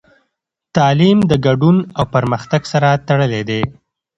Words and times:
تعلیم 0.75 1.17
د 1.31 1.33
ګډون 1.45 1.77
او 1.97 2.03
پرمختګ 2.15 2.61
سره 2.71 2.89
تړلی 3.07 3.41
دی. 3.49 3.61